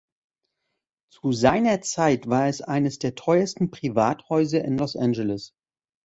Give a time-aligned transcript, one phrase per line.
[1.11, 5.53] Zu seiner Zeit war es eines der teuersten Privathäuser in Los Angeles.